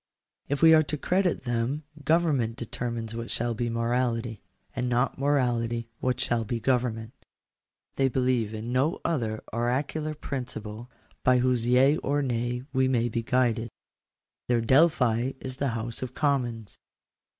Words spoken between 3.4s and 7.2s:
be morality; and not morality what shall be government.